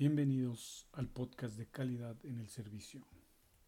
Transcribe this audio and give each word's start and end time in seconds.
Bienvenidos 0.00 0.88
al 0.92 1.10
podcast 1.10 1.58
de 1.58 1.66
calidad 1.66 2.16
en 2.24 2.38
el 2.38 2.48
servicio. 2.48 3.06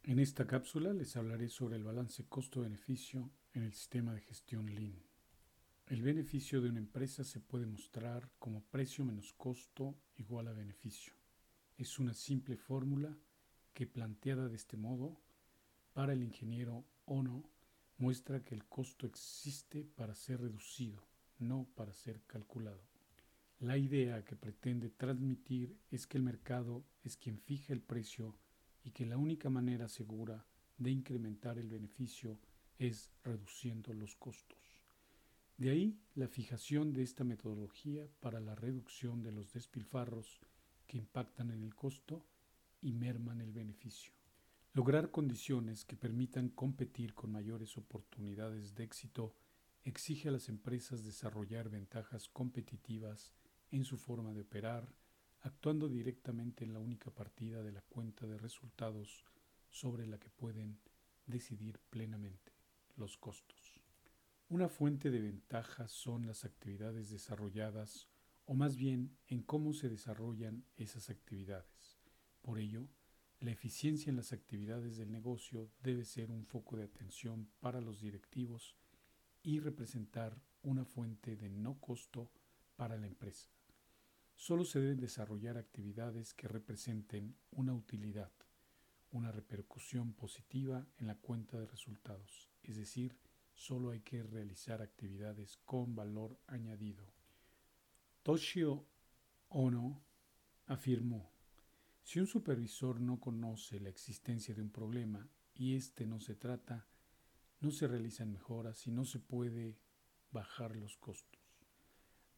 En 0.03 0.19
esta 0.19 0.47
cápsula 0.47 0.95
les 0.95 1.15
hablaré 1.19 1.51
sobre 1.51 1.77
el 1.77 1.85
balance 1.85 2.25
costo-beneficio 2.27 3.31
en 3.53 3.65
el 3.65 3.75
sistema 3.75 4.15
de 4.15 4.23
gestión 4.23 4.75
Lean. 4.75 4.99
El 5.89 6.01
beneficio 6.01 6.63
de 6.63 6.71
una 6.71 6.79
empresa 6.79 7.23
se 7.23 7.39
puede 7.41 7.67
mostrar 7.67 8.31
como 8.39 8.65
precio 8.65 9.05
menos 9.05 9.35
costo 9.35 9.95
igual 10.17 10.49
a 10.49 10.55
beneficio. 10.55 11.13
Es 11.77 11.99
una 11.99 12.15
simple 12.15 12.57
fórmula 12.57 13.15
que 13.75 13.87
planteada 13.87 14.49
de 14.49 14.57
este 14.57 14.79
modo, 14.79 15.21
para 15.93 16.15
el 16.15 16.23
ingeniero 16.23 16.87
Ono, 17.05 17.45
muestra 17.99 18.43
que 18.43 18.55
el 18.55 18.65
costo 18.65 19.07
existe 19.07 19.85
para 19.85 20.15
ser 20.15 20.41
reducido, 20.41 21.07
no 21.39 21.69
para 21.75 21.93
ser 21.93 22.23
calculado. 22.23 22.92
La 23.63 23.79
idea 23.79 24.25
que 24.25 24.35
pretende 24.35 24.91
transmitir 24.91 25.79
es 25.93 26.09
que 26.09 26.19
el 26.19 26.25
mercado 26.25 26.85
es 27.05 27.17
quien 27.17 27.39
fija 27.39 27.73
el 27.73 27.81
precio 27.81 28.37
y 28.83 28.91
que 28.91 29.07
la 29.07 29.17
única 29.17 29.51
manera 29.51 29.89
segura 29.89 30.45
de 30.79 30.91
incrementar 30.91 31.61
el 31.61 31.69
beneficio 31.69 32.41
es 32.81 33.13
reduciendo 33.23 33.95
los 33.95 34.17
costos. 34.17 34.59
De 35.59 35.71
ahí 35.71 35.97
la 36.17 36.27
fijación 36.27 36.93
de 36.93 37.05
esta 37.05 37.23
metodología 37.23 38.09
para 38.19 38.41
la 38.41 38.57
reducción 38.57 39.23
de 39.23 39.31
los 39.31 39.53
despilfarros 39.53 40.41
que 40.89 40.99
impactan 40.99 41.53
en 41.53 41.63
el 41.63 41.77
costo 41.77 42.27
y 42.81 42.93
merman 42.93 43.41
el 43.41 43.53
beneficio. 43.53 44.13
Lograr 44.73 45.13
condiciones 45.13 45.85
que 45.85 45.95
permitan 45.95 46.49
competir 46.49 47.15
con 47.15 47.31
mayores 47.31 47.79
oportunidades 47.79 48.75
de 48.75 48.83
éxito 48.83 49.37
exige 49.85 50.31
a 50.31 50.33
las 50.33 50.49
empresas 50.49 51.05
desarrollar 51.05 51.69
ventajas 51.69 52.29
competitivas 52.29 53.33
en 53.73 53.85
su 53.85 53.97
forma 53.97 54.33
de 54.33 54.43
operar, 54.43 54.95
actuando 55.41 55.89
directamente 55.89 56.65
en 56.65 56.73
la 56.73 56.79
única 56.79 57.11
partida 57.11 57.63
de 57.63 57.73
la 57.73 57.83
cuenta 57.83 58.27
de 58.27 58.39
resultados 58.39 59.25
sobre 59.71 60.07
la 60.07 60.19
que 60.19 60.31
pueden 60.31 60.79
decidir 61.27 61.81
plenamente 61.91 62.53
los 62.97 63.17
costos. 63.17 63.81
Una 64.49 64.69
fuente 64.69 65.11
de 65.11 65.21
ventaja 65.21 65.89
son 65.89 66.27
las 66.27 66.45
actividades 66.45 67.11
desarrolladas 67.11 68.09
o 68.45 68.55
más 68.55 68.77
bien 68.77 69.17
en 69.27 69.43
cómo 69.43 69.73
se 69.73 69.89
desarrollan 69.89 70.65
esas 70.77 71.09
actividades. 71.09 71.99
Por 72.43 72.59
ello, 72.59 72.87
la 73.41 73.51
eficiencia 73.51 74.11
en 74.11 74.17
las 74.17 74.33
actividades 74.33 74.99
del 74.99 75.11
negocio 75.11 75.71
debe 75.83 76.05
ser 76.05 76.31
un 76.31 76.45
foco 76.45 76.77
de 76.77 76.85
atención 76.85 77.49
para 77.61 77.81
los 77.81 78.01
directivos 78.01 78.77
y 79.43 79.59
representar 79.59 80.41
una 80.63 80.85
fuente 80.85 81.37
de 81.37 81.49
no 81.49 81.81
costo 81.81 82.31
para 82.77 82.97
la 82.99 83.07
empresa. 83.07 83.49
Solo 84.37 84.65
se 84.65 84.81
deben 84.81 85.01
desarrollar 85.01 85.57
actividades 85.57 86.35
que 86.35 86.49
representen 86.49 87.37
una 87.51 87.75
utilidad, 87.75 88.33
una 89.11 89.31
repercusión 89.31 90.15
positiva 90.15 90.87
en 90.99 91.07
la 91.07 91.17
cuenta 91.17 91.59
de 91.59 91.67
resultados, 91.67 92.51
es 92.63 92.77
decir, 92.77 93.17
solo 93.55 93.91
hay 93.91 94.01
que 94.01 94.23
realizar 94.23 94.83
actividades 94.83 95.59
con 95.65 95.95
valor 95.95 96.41
añadido. 96.47 97.13
Toshio 98.23 98.87
Ono 99.49 100.03
afirmó, 100.67 101.31
si 102.03 102.19
un 102.19 102.27
supervisor 102.27 103.01
no 103.01 103.21
conoce 103.21 103.79
la 103.81 103.91
existencia 103.91 104.55
de 104.55 104.63
un 104.63 104.71
problema 104.71 105.29
y 105.55 105.77
éste 105.77 106.07
no 106.07 106.21
se 106.21 106.35
trata, 106.35 106.89
no 107.61 107.71
se 107.71 107.87
realizan 107.87 108.33
mejoras 108.33 108.87
y 108.87 108.91
no 108.91 109.05
se 109.05 109.21
puede 109.21 109.79
bajar 110.31 110.75
los 110.75 110.97
costos. 110.97 111.42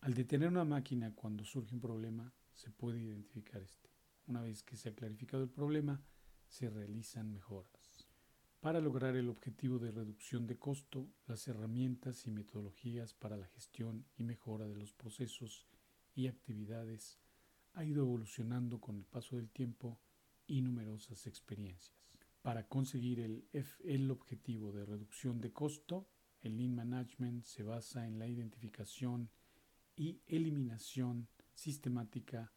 Al 0.05 0.13
detener 0.13 0.49
una 0.49 0.67
máquina 0.67 1.15
cuando 1.15 1.47
surge 1.47 1.75
un 1.75 1.81
problema, 1.81 2.31
se 2.53 2.71
puede 2.71 3.01
identificar 3.01 3.63
este. 3.63 3.89
Una 4.27 4.43
vez 4.43 4.63
que 4.63 4.77
se 4.77 4.91
ha 4.91 4.95
clarificado 4.95 5.43
el 5.43 5.49
problema, 5.49 6.05
se 6.47 6.69
realizan 6.69 7.33
mejoras. 7.33 8.07
Para 8.61 8.83
lograr 8.83 9.17
el 9.17 9.31
objetivo 9.31 9.79
de 9.79 9.93
reducción 9.93 10.47
de 10.47 10.59
costo, 10.59 11.09
las 11.27 11.49
herramientas 11.49 12.27
y 12.27 12.31
metodologías 12.31 13.15
para 13.15 13.39
la 13.39 13.47
gestión 13.47 14.05
y 14.19 14.25
mejora 14.25 14.69
de 14.69 14.77
los 14.77 14.93
procesos 14.93 15.67
y 16.15 16.27
actividades 16.27 17.19
ha 17.73 17.83
ido 17.87 18.03
evolucionando 18.03 18.83
con 18.83 18.99
el 18.99 19.07
paso 19.07 19.37
del 19.37 19.49
tiempo 19.49 19.99
y 20.47 20.61
numerosas 20.61 21.27
experiencias. 21.27 21.97
Para 22.43 22.69
conseguir 22.69 23.21
el, 23.21 23.49
el 23.83 24.11
objetivo 24.11 24.71
de 24.71 24.85
reducción 24.85 25.41
de 25.41 25.55
costo, 25.55 26.11
el 26.43 26.59
Lean 26.59 26.75
Management 26.75 27.45
se 27.45 27.63
basa 27.63 28.07
en 28.07 28.19
la 28.19 28.29
identificación 28.29 29.31
y 29.97 30.23
eliminación 30.27 31.29
sistemática 31.55 32.53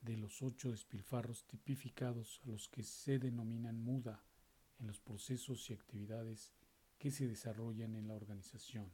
de 0.00 0.16
los 0.16 0.42
ocho 0.42 0.70
despilfarros 0.70 1.46
tipificados 1.46 2.40
a 2.44 2.48
los 2.48 2.68
que 2.68 2.82
se 2.84 3.18
denominan 3.18 3.80
muda 3.80 4.24
en 4.78 4.86
los 4.86 5.00
procesos 5.00 5.68
y 5.70 5.74
actividades 5.74 6.52
que 6.98 7.10
se 7.10 7.26
desarrollan 7.26 7.96
en 7.96 8.08
la 8.08 8.14
organización. 8.14 8.92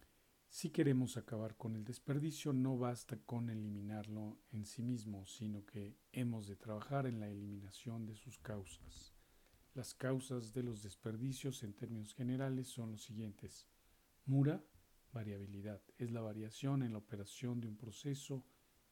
Si 0.48 0.70
queremos 0.70 1.16
acabar 1.16 1.56
con 1.56 1.74
el 1.74 1.84
desperdicio, 1.84 2.52
no 2.52 2.78
basta 2.78 3.18
con 3.18 3.50
eliminarlo 3.50 4.38
en 4.52 4.64
sí 4.64 4.82
mismo, 4.82 5.26
sino 5.26 5.66
que 5.66 5.98
hemos 6.12 6.46
de 6.46 6.54
trabajar 6.54 7.06
en 7.06 7.18
la 7.18 7.28
eliminación 7.28 8.06
de 8.06 8.14
sus 8.14 8.38
causas. 8.38 9.14
Las 9.74 9.94
causas 9.94 10.52
de 10.52 10.62
los 10.62 10.82
desperdicios 10.82 11.64
en 11.64 11.74
términos 11.74 12.14
generales 12.14 12.68
son 12.68 12.92
los 12.92 13.02
siguientes. 13.02 13.66
Mura, 14.26 14.64
Variabilidad 15.14 15.80
es 15.96 16.10
la 16.10 16.22
variación 16.22 16.82
en 16.82 16.90
la 16.90 16.98
operación 16.98 17.60
de 17.60 17.68
un 17.68 17.76
proceso 17.76 18.44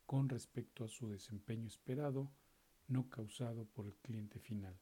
con 0.07 0.29
respecto 0.29 0.85
a 0.85 0.89
su 0.89 1.09
desempeño 1.09 1.67
esperado, 1.67 2.31
no 2.87 3.09
causado 3.09 3.67
por 3.67 3.89
el 3.89 3.97
cliente 3.97 4.39
final. 4.39 4.79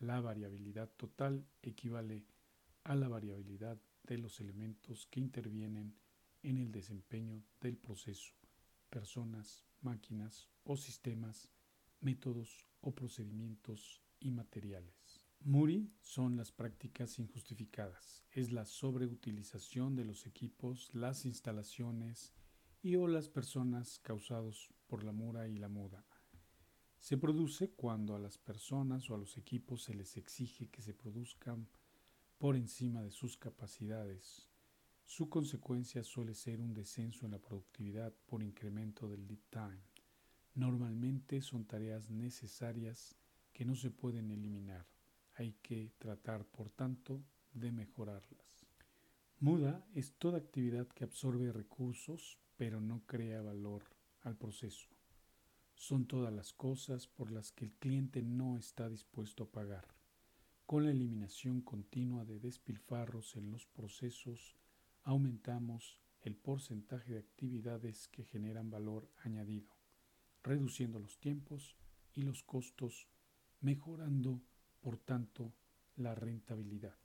La 0.00 0.20
variabilidad 0.20 0.90
total 0.96 1.46
equivale 1.62 2.26
a 2.82 2.96
la 2.96 3.06
variabilidad 3.06 3.80
de 4.02 4.18
los 4.18 4.40
elementos 4.40 5.06
que 5.06 5.20
intervienen 5.20 5.94
en 6.42 6.58
el 6.58 6.72
desempeño 6.72 7.44
del 7.60 7.76
proceso, 7.76 8.34
personas, 8.90 9.64
máquinas 9.80 10.48
o 10.64 10.76
sistemas, 10.76 11.52
métodos 12.00 12.66
o 12.80 12.92
procedimientos 12.96 14.02
y 14.18 14.32
materiales. 14.32 15.07
Muri 15.40 15.90
son 16.02 16.36
las 16.36 16.52
prácticas 16.52 17.18
injustificadas, 17.18 18.24
es 18.32 18.52
la 18.52 18.64
sobreutilización 18.64 19.94
de 19.94 20.04
los 20.04 20.26
equipos, 20.26 20.90
las 20.92 21.24
instalaciones 21.24 22.32
y 22.82 22.96
o 22.96 23.06
las 23.06 23.28
personas 23.28 23.98
causados 24.00 24.68
por 24.88 25.04
la 25.04 25.12
mura 25.12 25.48
y 25.48 25.56
la 25.56 25.68
muda. 25.68 26.04
Se 26.98 27.16
produce 27.16 27.70
cuando 27.70 28.16
a 28.16 28.18
las 28.18 28.36
personas 28.36 29.08
o 29.08 29.14
a 29.14 29.18
los 29.18 29.38
equipos 29.38 29.84
se 29.84 29.94
les 29.94 30.16
exige 30.16 30.68
que 30.68 30.82
se 30.82 30.92
produzcan 30.92 31.68
por 32.38 32.56
encima 32.56 33.02
de 33.02 33.10
sus 33.10 33.36
capacidades. 33.36 34.50
Su 35.04 35.30
consecuencia 35.30 36.02
suele 36.02 36.34
ser 36.34 36.60
un 36.60 36.74
descenso 36.74 37.24
en 37.24 37.32
la 37.32 37.38
productividad 37.38 38.12
por 38.26 38.42
incremento 38.42 39.08
del 39.08 39.26
lead 39.26 39.40
time. 39.50 39.82
Normalmente 40.54 41.40
son 41.40 41.64
tareas 41.64 42.10
necesarias 42.10 43.16
que 43.52 43.64
no 43.64 43.74
se 43.74 43.90
pueden 43.90 44.30
eliminar. 44.30 44.86
Hay 45.38 45.52
que 45.62 45.92
tratar, 45.98 46.44
por 46.44 46.68
tanto, 46.68 47.22
de 47.52 47.72
mejorarlas. 47.72 48.66
Muda 49.38 49.86
es 49.94 50.12
toda 50.18 50.38
actividad 50.38 50.88
que 50.88 51.04
absorbe 51.04 51.52
recursos 51.52 52.38
pero 52.56 52.80
no 52.80 53.06
crea 53.06 53.40
valor 53.40 53.84
al 54.22 54.36
proceso. 54.36 54.88
Son 55.76 56.06
todas 56.06 56.32
las 56.32 56.52
cosas 56.52 57.06
por 57.06 57.30
las 57.30 57.52
que 57.52 57.66
el 57.66 57.72
cliente 57.74 58.20
no 58.20 58.58
está 58.58 58.88
dispuesto 58.88 59.44
a 59.44 59.50
pagar. 59.52 59.94
Con 60.66 60.84
la 60.84 60.90
eliminación 60.90 61.60
continua 61.62 62.24
de 62.24 62.40
despilfarros 62.40 63.36
en 63.36 63.52
los 63.52 63.64
procesos, 63.68 64.56
aumentamos 65.04 66.00
el 66.20 66.34
porcentaje 66.34 67.12
de 67.12 67.20
actividades 67.20 68.08
que 68.08 68.24
generan 68.24 68.70
valor 68.70 69.08
añadido, 69.18 69.72
reduciendo 70.42 70.98
los 70.98 71.20
tiempos 71.20 71.76
y 72.12 72.22
los 72.22 72.42
costos, 72.42 73.06
mejorando 73.60 74.42
por 74.88 74.96
tanto, 74.96 75.52
la 75.96 76.14
rentabilidad. 76.14 76.96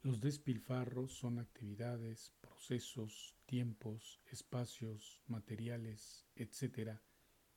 Los 0.00 0.22
despilfarros 0.22 1.12
son 1.12 1.38
actividades, 1.38 2.32
procesos, 2.40 3.36
tiempos, 3.44 4.22
espacios, 4.32 5.20
materiales, 5.26 6.24
etc., 6.34 6.98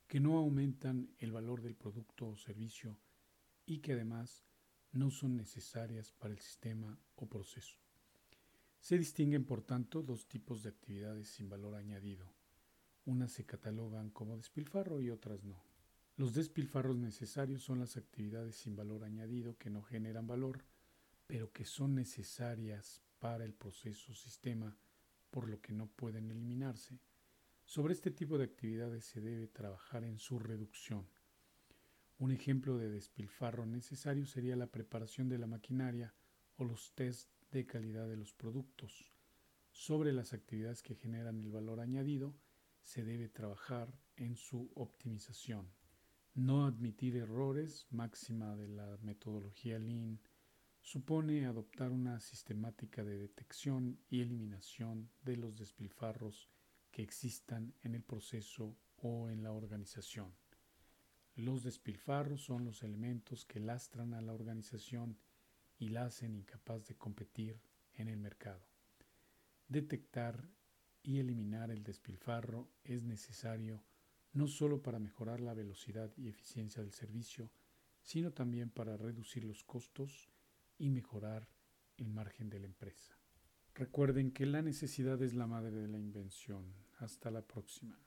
que 0.05 0.19
no 0.19 0.37
aumentan 0.37 1.15
el 1.19 1.31
valor 1.31 1.61
del 1.61 1.77
producto 1.77 2.27
o 2.27 2.35
servicio 2.35 2.97
y 3.65 3.77
que 3.77 3.93
además 3.93 4.43
no 4.91 5.11
son 5.11 5.37
necesarias 5.37 6.11
para 6.11 6.33
el 6.33 6.41
sistema 6.41 6.99
o 7.15 7.29
proceso. 7.29 7.77
Se 8.81 8.97
distinguen, 8.97 9.45
por 9.45 9.61
tanto, 9.61 10.03
dos 10.03 10.27
tipos 10.27 10.61
de 10.61 10.71
actividades 10.71 11.29
sin 11.29 11.47
valor 11.47 11.75
añadido. 11.75 12.29
Unas 13.05 13.31
se 13.31 13.45
catalogan 13.45 14.09
como 14.09 14.35
despilfarro 14.35 14.99
y 14.99 15.09
otras 15.09 15.45
no. 15.45 15.68
Los 16.19 16.33
despilfarros 16.33 16.97
necesarios 16.97 17.63
son 17.63 17.79
las 17.79 17.95
actividades 17.95 18.57
sin 18.57 18.75
valor 18.75 19.05
añadido 19.05 19.57
que 19.57 19.69
no 19.69 19.81
generan 19.81 20.27
valor, 20.27 20.65
pero 21.27 21.53
que 21.53 21.63
son 21.63 21.95
necesarias 21.95 23.01
para 23.19 23.45
el 23.45 23.53
proceso 23.53 24.13
sistema, 24.13 24.77
por 25.31 25.49
lo 25.49 25.61
que 25.61 25.71
no 25.71 25.87
pueden 25.87 26.29
eliminarse. 26.29 26.99
Sobre 27.63 27.93
este 27.93 28.11
tipo 28.11 28.37
de 28.37 28.43
actividades 28.43 29.05
se 29.05 29.21
debe 29.21 29.47
trabajar 29.47 30.03
en 30.03 30.19
su 30.19 30.39
reducción. 30.39 31.07
Un 32.17 32.31
ejemplo 32.31 32.77
de 32.77 32.89
despilfarro 32.89 33.65
necesario 33.65 34.25
sería 34.25 34.57
la 34.57 34.67
preparación 34.67 35.29
de 35.29 35.37
la 35.37 35.47
maquinaria 35.47 36.13
o 36.57 36.65
los 36.65 36.91
test 36.95 37.29
de 37.49 37.65
calidad 37.65 38.09
de 38.09 38.17
los 38.17 38.33
productos. 38.33 39.09
Sobre 39.71 40.11
las 40.11 40.33
actividades 40.33 40.83
que 40.83 40.95
generan 40.95 41.39
el 41.39 41.49
valor 41.49 41.79
añadido, 41.79 42.35
se 42.81 43.05
debe 43.05 43.29
trabajar 43.29 43.97
en 44.17 44.35
su 44.35 44.69
optimización. 44.75 45.78
No 46.41 46.65
admitir 46.65 47.17
errores, 47.17 47.85
máxima 47.89 48.55
de 48.55 48.69
la 48.69 48.97
metodología 49.01 49.77
Lean, 49.77 50.21
supone 50.81 51.45
adoptar 51.45 51.91
una 51.91 52.21
sistemática 52.21 53.03
de 53.03 53.17
detección 53.17 53.99
y 54.09 54.21
eliminación 54.21 55.09
de 55.21 55.35
los 55.35 55.57
despilfarros 55.57 56.49
que 56.91 57.01
existan 57.01 57.73
en 57.81 57.93
el 57.93 58.03
proceso 58.03 58.77
o 58.95 59.29
en 59.29 59.43
la 59.43 59.51
organización. 59.51 60.33
Los 61.35 61.63
despilfarros 61.63 62.41
son 62.41 62.63
los 62.63 62.83
elementos 62.83 63.43
que 63.43 63.59
lastran 63.59 64.13
a 64.13 64.21
la 64.21 64.31
organización 64.31 65.17
y 65.77 65.89
la 65.89 66.05
hacen 66.05 66.35
incapaz 66.35 66.87
de 66.87 66.95
competir 66.95 67.59
en 67.95 68.07
el 68.07 68.15
mercado. 68.17 68.65
Detectar 69.67 70.49
y 71.03 71.19
eliminar 71.19 71.69
el 71.69 71.83
despilfarro 71.83 72.71
es 72.85 73.03
necesario 73.03 73.83
no 74.33 74.47
solo 74.47 74.81
para 74.81 74.99
mejorar 74.99 75.39
la 75.39 75.53
velocidad 75.53 76.11
y 76.17 76.27
eficiencia 76.27 76.81
del 76.81 76.93
servicio, 76.93 77.51
sino 78.01 78.31
también 78.31 78.69
para 78.69 78.97
reducir 78.97 79.43
los 79.43 79.63
costos 79.63 80.29
y 80.77 80.89
mejorar 80.89 81.47
el 81.97 82.09
margen 82.09 82.49
de 82.49 82.59
la 82.59 82.67
empresa. 82.67 83.17
Recuerden 83.75 84.31
que 84.31 84.45
la 84.45 84.61
necesidad 84.61 85.21
es 85.21 85.33
la 85.33 85.47
madre 85.47 85.77
de 85.77 85.87
la 85.87 85.97
invención. 85.97 86.73
Hasta 86.97 87.31
la 87.31 87.41
próxima. 87.41 87.97